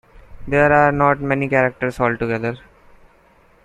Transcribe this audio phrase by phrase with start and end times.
[0.47, 2.57] There are not many characters altogether.